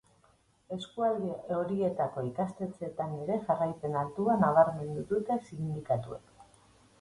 Eskualde 0.75 1.33
horietako 1.57 2.23
ikastetxeetan 2.29 3.13
ere 3.25 3.37
jarraipen 3.51 3.99
altua 4.05 4.39
nabarmendu 4.45 5.05
dute 5.13 5.39
sindikatuek. 5.51 6.35